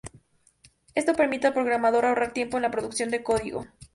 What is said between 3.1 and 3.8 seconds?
de código.